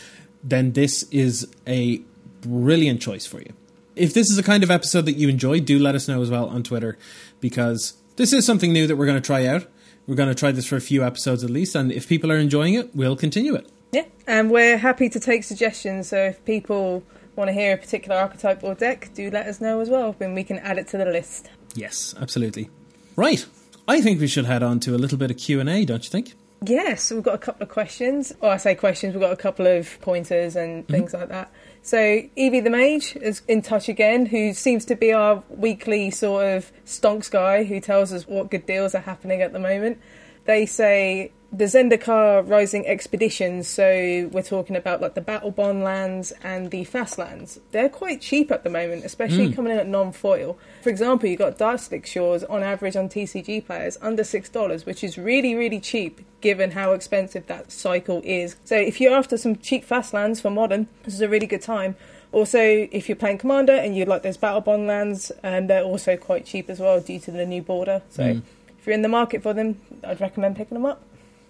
[0.43, 2.03] then this is a
[2.41, 3.53] brilliant choice for you.
[3.95, 6.29] If this is a kind of episode that you enjoy, do let us know as
[6.29, 6.99] well on Twitter,
[7.41, 9.67] because this is something new that we're going to try out.
[10.09, 12.39] We're going to try this for a few episodes at least, and if people are
[12.39, 13.69] enjoying it, we'll continue it.
[13.93, 16.09] Yeah, and we're happy to take suggestions.
[16.09, 17.05] So if people
[17.39, 20.35] want to hear a particular archetype or deck, do let us know as well, and
[20.35, 21.49] we can add it to the list.
[21.75, 22.69] Yes, absolutely.
[23.17, 23.47] Right.
[23.87, 26.35] I think we should head on to a little bit of Q&A, don't you think?
[26.67, 28.33] Yes, we've got a couple of questions.
[28.41, 30.93] Or I say questions, we've got a couple of pointers and mm-hmm.
[30.93, 31.51] things like that.
[31.83, 36.45] So Evie the Mage is in touch again, who seems to be our weekly sort
[36.45, 40.01] of stonks guy who tells us what good deals are happening at the moment.
[40.45, 46.71] They say the Zendikar Rising expeditions, so we're talking about like the Battlebond lands and
[46.71, 47.59] the Fast lands.
[47.73, 49.55] They're quite cheap at the moment, especially hmm.
[49.55, 50.59] coming in at non-foil.
[50.83, 55.03] For example, you've got Darkslick Shores on average on TCG players under six dollars, which
[55.03, 58.57] is really really cheap given how expensive that cycle is.
[58.65, 61.63] So if you're after some cheap fast lands for modern, this is a really good
[61.63, 61.97] time.
[62.31, 66.45] Also, if you're playing Commander and you like those Battlebond lands, and they're also quite
[66.45, 68.03] cheap as well due to the new border.
[68.11, 68.41] So hmm.
[68.79, 71.03] if you're in the market for them, I'd recommend picking them up.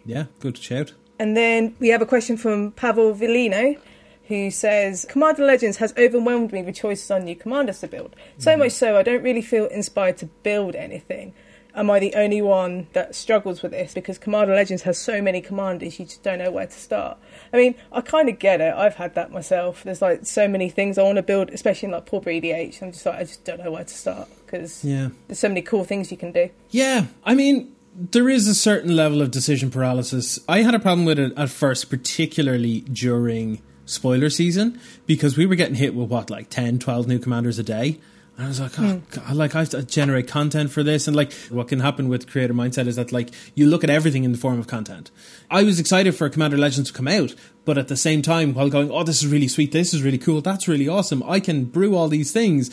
[0.09, 0.95] Yeah, good shout.
[1.19, 3.79] And then we have a question from Pavel Villino,
[4.29, 8.17] who says Commander Legends has overwhelmed me with choices on new commanders to build.
[8.39, 8.61] So mm-hmm.
[8.61, 11.35] much so, I don't really feel inspired to build anything.
[11.75, 13.93] Am I the only one that struggles with this?
[13.93, 17.19] Because Commander Legends has so many commanders, you just don't know where to start.
[17.53, 18.73] I mean, I kind of get it.
[18.75, 19.85] I've had that myself.
[19.85, 22.83] There's like so many things I want to build, especially in like Pauper EDH.
[22.83, 25.11] I'm just like, I just don't know where to start because Yeah.
[25.27, 26.49] there's so many cool things you can do.
[26.71, 30.39] Yeah, I mean, there is a certain level of decision paralysis.
[30.49, 35.57] I had a problem with it at first, particularly during spoiler season, because we were
[35.57, 37.99] getting hit with what, like 10, 12 new commanders a day.
[38.37, 38.99] And I was like, oh, hmm.
[39.11, 42.31] God, like I have to generate content for this, and like what can happen with
[42.31, 45.11] creator mindset is that like you look at everything in the form of content.
[45.51, 47.35] I was excited for Commander Legends to come out,
[47.65, 50.19] but at the same time, while going, oh, this is really sweet, this is really
[50.19, 52.71] cool, that's really awesome, I can brew all these things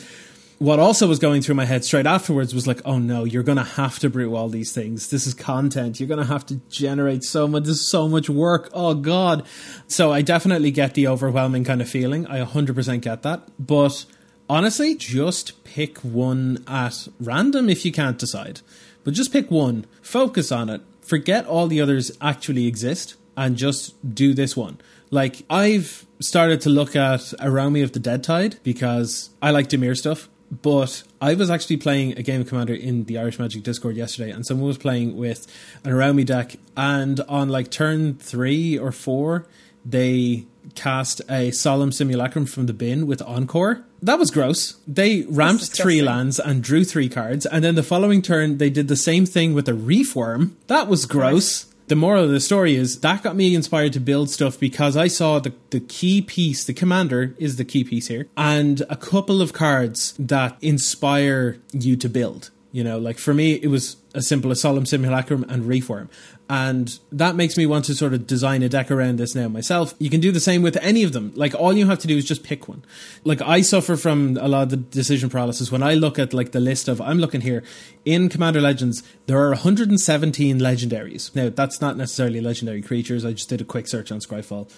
[0.58, 3.58] what also was going through my head straight afterwards was like, oh no, you're going
[3.58, 5.10] to have to brew all these things.
[5.10, 6.00] This is content.
[6.00, 7.64] You're going to have to generate so much.
[7.64, 8.70] This is so much work.
[8.72, 9.46] Oh God.
[9.86, 12.26] So I definitely get the overwhelming kind of feeling.
[12.26, 13.42] I 100% get that.
[13.58, 14.06] But
[14.48, 18.60] honestly, just pick one at random if you can't decide.
[19.04, 24.14] But just pick one, focus on it, forget all the others actually exist, and just
[24.14, 24.78] do this one.
[25.10, 29.96] Like, I've started to look at Araumi of the Dead Tide because I like Dimir
[29.96, 30.28] stuff.
[30.50, 34.30] But I was actually playing a game of Commander in the Irish Magic Discord yesterday,
[34.30, 35.46] and someone was playing with
[35.84, 39.46] an Araumi deck, and on like turn three or four,
[39.84, 43.84] they cast a solemn simulacrum from the bin with encore.
[44.02, 44.76] That was gross.
[44.86, 48.88] They ramped three lands and drew three cards, and then the following turn they did
[48.88, 50.56] the same thing with a Reef Worm.
[50.66, 51.66] That was gross.
[51.88, 55.06] The moral of the story is that got me inspired to build stuff because I
[55.06, 59.40] saw the, the key piece, the commander is the key piece here, and a couple
[59.40, 62.50] of cards that inspire you to build.
[62.72, 66.10] You know, like for me, it was as simple as Solemn Simulacrum and Reef Worm.
[66.48, 69.94] And that makes me want to sort of design a deck around this now myself.
[69.98, 71.32] You can do the same with any of them.
[71.34, 72.84] Like all you have to do is just pick one.
[73.24, 76.52] Like I suffer from a lot of the decision paralysis when I look at like
[76.52, 77.64] the list of, I'm looking here
[78.04, 81.34] in Commander Legends, there are 117 legendaries.
[81.34, 83.24] Now that's not necessarily legendary creatures.
[83.24, 84.70] I just did a quick search on Scryfall.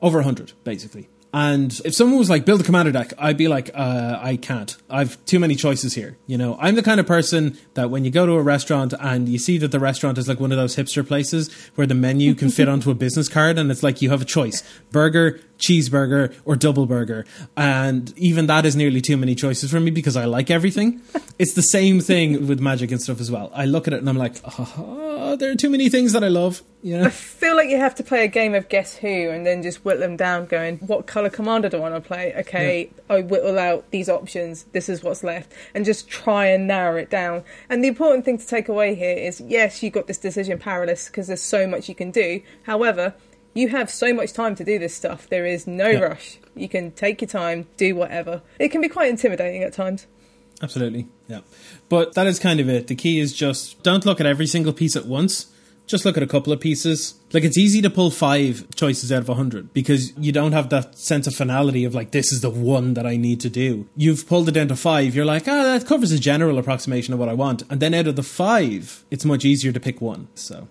[0.00, 1.08] Over 100, basically.
[1.32, 4.76] And if someone was like, build a commander deck, I'd be like, uh, I can't.
[4.90, 6.18] I've too many choices here.
[6.26, 9.28] You know, I'm the kind of person that when you go to a restaurant and
[9.28, 12.34] you see that the restaurant is like one of those hipster places where the menu
[12.34, 16.34] can fit onto a business card and it's like you have a choice burger, cheeseburger,
[16.44, 17.24] or double burger.
[17.56, 21.00] And even that is nearly too many choices for me because I like everything.
[21.38, 23.50] it's the same thing with magic and stuff as well.
[23.54, 26.28] I look at it and I'm like, oh, there are too many things that I
[26.28, 26.62] love.
[26.82, 27.04] You know?
[27.04, 29.84] I feel like you have to play a game of Guess Who and then just
[29.84, 32.34] whittle them down, going, what colour commander do I want to play?
[32.38, 33.16] Okay, yeah.
[33.16, 37.08] I whittle out these options, this is what's left, and just try and narrow it
[37.08, 37.44] down.
[37.70, 41.06] And the important thing to take away here is yes, you've got this decision paralysis
[41.06, 42.42] because there's so much you can do.
[42.64, 43.14] However,
[43.54, 45.28] you have so much time to do this stuff.
[45.28, 45.98] There is no yeah.
[45.98, 46.38] rush.
[46.54, 48.42] You can take your time, do whatever.
[48.58, 50.06] It can be quite intimidating at times.
[50.62, 51.40] Absolutely, yeah.
[51.88, 52.86] But that is kind of it.
[52.86, 55.46] The key is just don't look at every single piece at once.
[55.88, 57.14] Just look at a couple of pieces.
[57.32, 60.68] Like it's easy to pull five choices out of a hundred because you don't have
[60.70, 63.88] that sense of finality of like this is the one that I need to do.
[63.96, 65.14] You've pulled it down to five.
[65.14, 67.64] You're like, ah, that covers a general approximation of what I want.
[67.68, 70.28] And then out of the five, it's much easier to pick one.
[70.36, 70.68] So,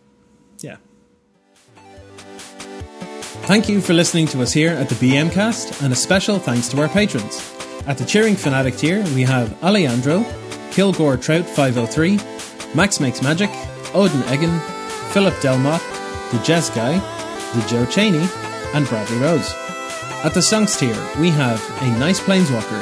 [3.45, 6.69] Thank you for listening to us here at the BM Cast, and a special thanks
[6.69, 7.53] to our patrons.
[7.87, 10.23] At the Cheering Fanatic tier, we have Alejandro,
[10.71, 12.19] Kilgore Trout 503,
[12.75, 13.49] Max Makes Magic,
[13.93, 14.57] Odin Egan,
[15.11, 15.81] Philip Delmott,
[16.31, 16.99] the Jess Guy,
[17.53, 18.25] the Joe Cheney,
[18.73, 19.51] and Bradley Rose.
[20.23, 22.81] At the Sunks tier, we have A Nice Planeswalker,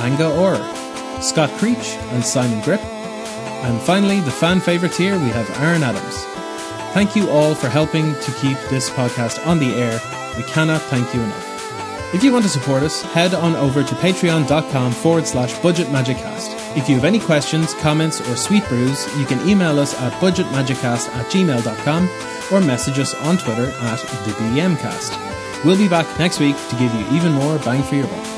[0.00, 0.56] Anga Orr,
[1.22, 2.80] Scott Creech, and Simon Grip.
[2.80, 6.29] And finally, the fan favourite tier, we have Aaron Adams.
[6.92, 10.00] Thank you all for helping to keep this podcast on the air.
[10.36, 11.46] We cannot thank you enough.
[12.12, 16.76] If you want to support us, head on over to patreon.com forward slash budgetmagiccast.
[16.76, 21.08] If you have any questions, comments, or sweet brews, you can email us at budgetmagiccast
[21.08, 22.08] at gmail.com
[22.52, 25.64] or message us on Twitter at the BMcast.
[25.64, 28.29] We'll be back next week to give you even more bang for your buck.